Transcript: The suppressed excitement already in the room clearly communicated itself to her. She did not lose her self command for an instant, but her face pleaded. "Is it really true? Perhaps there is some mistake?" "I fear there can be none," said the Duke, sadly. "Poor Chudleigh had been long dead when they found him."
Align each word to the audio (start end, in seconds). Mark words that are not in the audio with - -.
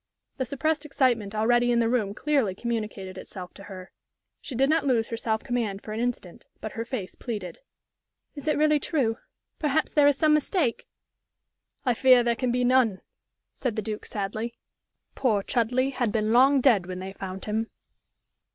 The 0.37 0.45
suppressed 0.45 0.83
excitement 0.83 1.35
already 1.35 1.71
in 1.71 1.77
the 1.77 1.87
room 1.87 2.15
clearly 2.15 2.55
communicated 2.55 3.19
itself 3.19 3.53
to 3.53 3.63
her. 3.65 3.91
She 4.41 4.55
did 4.55 4.67
not 4.67 4.83
lose 4.87 5.09
her 5.09 5.15
self 5.17 5.43
command 5.43 5.83
for 5.83 5.93
an 5.93 5.99
instant, 5.99 6.47
but 6.59 6.71
her 6.71 6.85
face 6.85 7.13
pleaded. 7.13 7.59
"Is 8.33 8.47
it 8.47 8.57
really 8.57 8.79
true? 8.79 9.19
Perhaps 9.59 9.93
there 9.93 10.07
is 10.07 10.17
some 10.17 10.33
mistake?" 10.33 10.87
"I 11.85 11.93
fear 11.93 12.23
there 12.23 12.33
can 12.35 12.51
be 12.51 12.63
none," 12.63 13.01
said 13.53 13.75
the 13.75 13.81
Duke, 13.83 14.07
sadly. 14.07 14.55
"Poor 15.13 15.43
Chudleigh 15.43 15.91
had 15.91 16.11
been 16.11 16.33
long 16.33 16.61
dead 16.61 16.87
when 16.87 16.97
they 16.97 17.13
found 17.13 17.45
him." 17.45 17.69